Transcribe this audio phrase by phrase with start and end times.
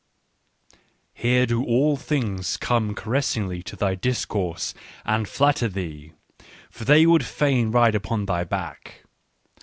[1.13, 4.73] ("Here do all things I come caressingly to thy discourse
[5.05, 6.13] and flatter thee,
[6.71, 9.03] for they would fain ride upon thy back.